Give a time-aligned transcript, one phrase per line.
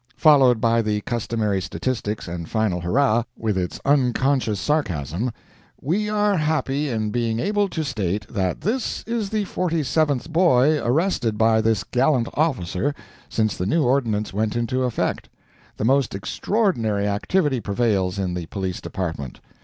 [0.17, 5.31] followed by the customary statistics and final hurrah, with its unconscious sarcasm:
[5.79, 10.81] "We are happy in being able to state that this is the forty seventh boy
[10.83, 12.95] arrested by this gallant officer
[13.29, 15.29] since the new ordinance went into effect.
[15.77, 19.39] The most extraordinary activity prevails in the police department.